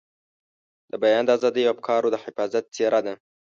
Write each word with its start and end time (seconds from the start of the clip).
د 0.91 0.93
بیان 1.03 1.23
د 1.25 1.29
ازادۍ 1.37 1.63
او 1.65 1.73
افکارو 1.75 2.11
د 2.13 2.15
حفاظت 2.23 2.63
څېره 2.75 2.99
ده. 3.05 3.13